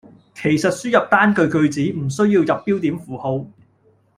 [0.33, 3.45] 其實輸入單句句子唔需要入標點符號